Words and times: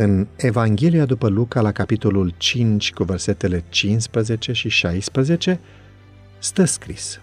În 0.00 0.26
Evanghelia 0.36 1.04
după 1.04 1.28
Luca, 1.28 1.60
la 1.60 1.72
capitolul 1.72 2.34
5, 2.36 2.92
cu 2.92 3.04
versetele 3.04 3.64
15 3.68 4.52
și 4.52 4.68
16, 4.68 5.60
stă 6.38 6.64
scris. 6.64 7.20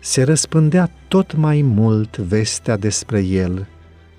Se 0.00 0.22
răspândea 0.22 0.90
tot 1.08 1.34
mai 1.34 1.62
mult 1.62 2.16
vestea 2.16 2.76
despre 2.76 3.20
el 3.20 3.66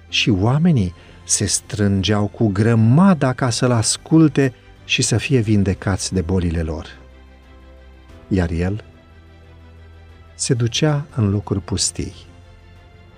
și 0.09 0.29
oamenii 0.29 0.93
se 1.25 1.45
strângeau 1.45 2.27
cu 2.27 2.47
grămada 2.47 3.33
ca 3.33 3.49
să-l 3.49 3.71
asculte 3.71 4.53
și 4.85 5.01
să 5.01 5.17
fie 5.17 5.39
vindecați 5.39 6.13
de 6.13 6.21
bolile 6.21 6.61
lor. 6.61 6.87
Iar 8.27 8.49
el 8.49 8.83
se 10.35 10.53
ducea 10.53 11.05
în 11.15 11.29
locuri 11.29 11.61
pustii 11.61 12.13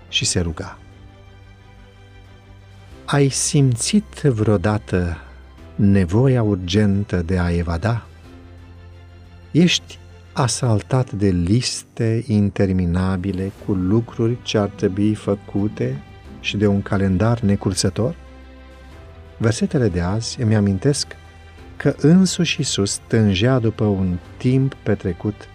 și 0.10 0.26
se 0.26 0.40
ruga. 0.40 0.78
Ai 3.12 3.30
simțit 3.30 4.22
vreodată 4.22 5.18
nevoia 5.76 6.44
urgentă 6.44 7.22
de 7.22 7.38
a 7.40 7.52
evada? 7.52 8.06
Ești 9.52 10.00
asaltat 10.34 11.12
de 11.12 11.30
liste 11.30 12.24
interminabile 12.28 13.52
cu 13.66 13.72
lucruri 13.72 14.38
ce 14.42 14.58
ar 14.58 14.68
trebui 14.68 15.14
făcute 15.14 16.02
și 16.40 16.58
de 16.58 16.68
un 16.68 16.82
calendar 16.82 17.40
necursător? 17.40 18.16
Versetele 19.38 19.88
de 19.88 20.02
azi 20.02 20.42
îmi 20.42 20.56
amintesc 20.56 21.08
că 21.78 21.96
însuși 21.98 22.56
Iisus 22.60 23.00
tângea 23.08 23.60
după 23.60 23.84
un 23.84 24.18
timp 24.38 24.74
petrecut 24.74 25.48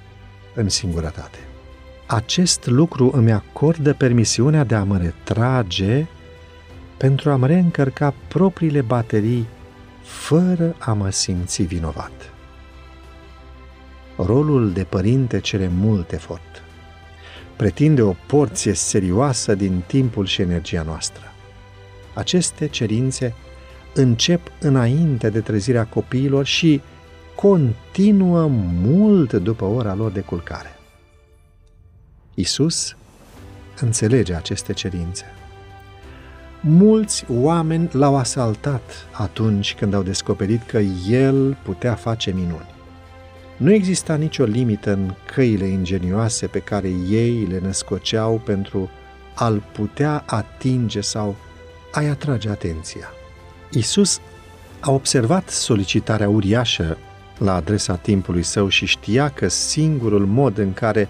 în 0.54 0.68
singurătate. 0.68 1.38
Acest 2.06 2.66
lucru 2.66 3.10
îmi 3.14 3.32
acordă 3.32 3.92
permisiunea 3.92 4.64
de 4.64 4.74
a 4.74 4.84
mă 4.84 4.98
retrage 4.98 6.06
pentru 6.96 7.30
a-mi 7.30 7.46
reîncărca 7.46 8.14
propriile 8.28 8.80
baterii 8.80 9.46
fără 10.02 10.76
a 10.78 10.92
mă 10.92 11.10
simți 11.10 11.62
vinovat. 11.62 12.32
Rolul 14.16 14.72
de 14.72 14.84
părinte 14.84 15.40
cere 15.40 15.68
mult 15.68 16.12
efort. 16.12 16.62
Pretinde 17.56 18.02
o 18.02 18.14
porție 18.26 18.72
serioasă 18.72 19.54
din 19.54 19.82
timpul 19.86 20.26
și 20.26 20.40
energia 20.42 20.82
noastră. 20.82 21.32
Aceste 22.14 22.66
cerințe 22.66 23.34
încep 23.94 24.52
înainte 24.60 25.30
de 25.30 25.40
trezirea 25.40 25.86
copiilor 25.86 26.44
și 26.44 26.80
continuă 27.34 28.46
mult 28.82 29.32
după 29.32 29.64
ora 29.64 29.94
lor 29.94 30.10
de 30.10 30.20
culcare. 30.20 30.78
Isus 32.34 32.96
înțelege 33.80 34.34
aceste 34.34 34.72
cerințe 34.72 35.24
Mulți 36.66 37.24
oameni 37.28 37.88
l-au 37.92 38.16
asaltat 38.16 39.08
atunci 39.12 39.74
când 39.74 39.94
au 39.94 40.02
descoperit 40.02 40.62
că 40.62 40.78
el 41.08 41.56
putea 41.62 41.94
face 41.94 42.30
minuni. 42.30 42.74
Nu 43.56 43.72
exista 43.72 44.14
nicio 44.14 44.44
limită 44.44 44.92
în 44.92 45.14
căile 45.34 45.66
ingenioase 45.66 46.46
pe 46.46 46.58
care 46.58 46.88
ei 47.08 47.46
le 47.50 47.58
născoceau 47.58 48.42
pentru 48.44 48.90
a-l 49.34 49.62
putea 49.72 50.22
atinge 50.26 51.00
sau 51.00 51.36
a-i 51.92 52.08
atrage 52.08 52.48
atenția. 52.48 53.12
Isus 53.70 54.20
a 54.80 54.90
observat 54.90 55.48
solicitarea 55.48 56.28
uriașă 56.28 56.96
la 57.38 57.54
adresa 57.54 57.96
timpului 57.96 58.42
său 58.42 58.68
și 58.68 58.86
știa 58.86 59.28
că 59.28 59.48
singurul 59.48 60.26
mod 60.26 60.58
în 60.58 60.72
care 60.72 61.08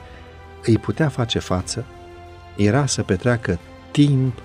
îi 0.64 0.78
putea 0.78 1.08
face 1.08 1.39
față 1.39 1.84
era 2.56 2.86
să 2.86 3.02
petreacă 3.02 3.58
timp 3.91 4.42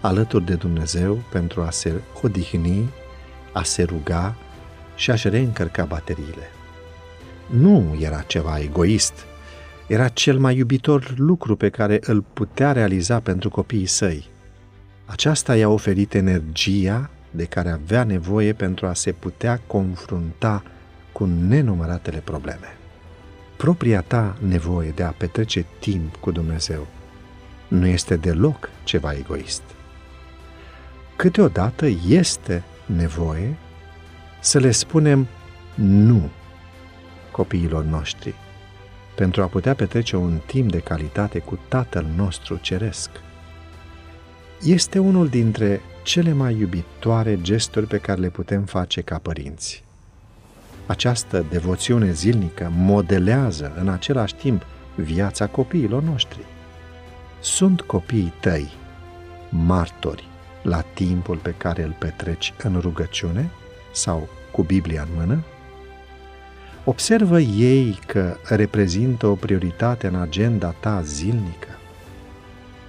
alături 0.00 0.44
de 0.44 0.54
Dumnezeu 0.54 1.22
pentru 1.30 1.62
a 1.62 1.70
se 1.70 1.92
odihni, 2.22 2.88
a 3.52 3.62
se 3.62 3.82
ruga 3.82 4.34
și 4.94 5.10
a-și 5.10 5.28
reîncărca 5.28 5.84
bateriile. 5.84 6.50
Nu 7.46 7.96
era 8.00 8.20
ceva 8.20 8.58
egoist, 8.58 9.12
era 9.86 10.08
cel 10.08 10.38
mai 10.38 10.56
iubitor 10.56 11.14
lucru 11.16 11.56
pe 11.56 11.68
care 11.68 11.98
îl 12.02 12.24
putea 12.32 12.72
realiza 12.72 13.20
pentru 13.20 13.50
copiii 13.50 13.86
săi. 13.86 14.28
Aceasta 15.04 15.56
i-a 15.56 15.68
oferit 15.68 16.14
energia 16.14 17.10
de 17.30 17.44
care 17.44 17.70
avea 17.70 18.04
nevoie 18.04 18.52
pentru 18.52 18.86
a 18.86 18.94
se 18.94 19.12
putea 19.12 19.60
confrunta 19.66 20.62
cu 21.12 21.24
nenumăratele 21.24 22.18
probleme. 22.18 22.76
Propria 23.56 24.00
ta 24.00 24.36
nevoie 24.46 24.90
de 24.90 25.02
a 25.02 25.10
petrece 25.10 25.66
timp 25.78 26.16
cu 26.16 26.30
Dumnezeu 26.30 26.86
nu 27.68 27.86
este 27.86 28.16
deloc 28.16 28.70
ceva 28.84 29.12
egoist 29.12 29.62
câteodată 31.18 31.86
este 32.08 32.62
nevoie 32.86 33.56
să 34.40 34.58
le 34.58 34.70
spunem 34.70 35.26
nu 35.74 36.30
copiilor 37.30 37.84
noștri 37.84 38.34
pentru 39.14 39.42
a 39.42 39.46
putea 39.46 39.74
petrece 39.74 40.16
un 40.16 40.38
timp 40.46 40.70
de 40.70 40.78
calitate 40.78 41.38
cu 41.38 41.58
Tatăl 41.68 42.06
nostru 42.16 42.56
Ceresc. 42.56 43.10
Este 44.62 44.98
unul 44.98 45.28
dintre 45.28 45.80
cele 46.02 46.32
mai 46.32 46.56
iubitoare 46.58 47.40
gesturi 47.40 47.86
pe 47.86 47.98
care 47.98 48.20
le 48.20 48.28
putem 48.28 48.64
face 48.64 49.00
ca 49.00 49.18
părinți. 49.18 49.84
Această 50.86 51.44
devoțiune 51.50 52.12
zilnică 52.12 52.72
modelează 52.74 53.72
în 53.78 53.88
același 53.88 54.34
timp 54.34 54.62
viața 54.94 55.46
copiilor 55.46 56.02
noștri. 56.02 56.40
Sunt 57.40 57.80
copiii 57.80 58.32
tăi, 58.40 58.68
martori 59.50 60.28
la 60.68 60.80
timpul 60.80 61.36
pe 61.36 61.54
care 61.56 61.82
îl 61.82 61.96
petreci 61.98 62.52
în 62.62 62.78
rugăciune 62.80 63.50
sau 63.92 64.28
cu 64.50 64.62
Biblia 64.62 65.02
în 65.02 65.08
mână? 65.16 65.42
Observă 66.84 67.40
ei 67.40 67.98
că 68.06 68.36
reprezintă 68.48 69.26
o 69.26 69.34
prioritate 69.34 70.06
în 70.06 70.14
agenda 70.14 70.74
ta 70.80 71.02
zilnică. 71.02 71.68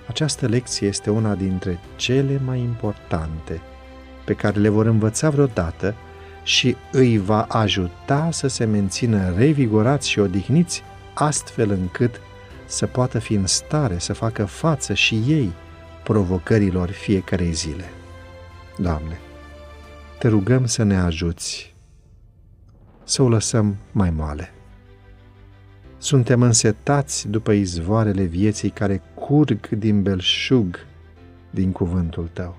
Această 0.08 0.48
lecție 0.48 0.88
este 0.88 1.10
una 1.10 1.36
dintre 1.36 1.80
cele 1.96 2.42
mai 2.46 2.60
importante 2.60 3.62
pe 4.26 4.34
care 4.34 4.60
le 4.60 4.70
vor 4.70 4.86
învăța 4.86 5.30
vreodată 5.30 5.96
și 6.44 6.76
îi 6.92 7.18
va 7.18 7.42
ajuta 7.42 8.30
să 8.32 8.48
se 8.48 8.66
mențină 8.66 9.34
revigorați 9.38 10.10
și 10.10 10.20
odihniți 10.20 10.84
astfel 11.14 11.70
încât 11.70 12.22
să 12.66 12.86
poată 12.86 13.20
fi 13.20 13.34
în 13.34 13.46
stare 13.46 13.98
să 13.98 14.14
facă 14.14 14.46
față 14.46 14.94
și 14.94 15.24
ei 15.28 15.52
provocărilor 16.10 16.90
fiecarei 16.90 17.52
zile. 17.54 17.84
Doamne, 18.78 19.20
te 20.20 20.28
rugăm 20.28 20.66
să 20.66 20.84
ne 20.84 20.98
ajuți 20.98 21.76
să 23.04 23.22
o 23.22 23.30
lăsăm 23.30 23.78
mai 23.92 24.10
moale. 24.10 24.52
Suntem 25.98 26.42
însetați 26.42 27.28
după 27.28 27.52
izvoarele 27.52 28.24
vieții 28.24 28.70
care 28.70 29.02
curg 29.14 29.70
din 29.70 30.02
belșug 30.02 30.80
din 31.50 31.72
cuvântul 31.72 32.30
Tău. 32.34 32.56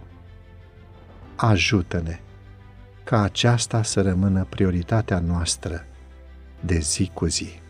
Ajută-ne 1.36 2.20
ca 3.04 3.22
aceasta 3.22 3.82
să 3.82 4.02
rămână 4.02 4.46
prioritatea 4.48 5.18
noastră 5.18 5.86
de 6.60 6.78
zi 6.78 7.10
cu 7.14 7.26
zi. 7.26 7.60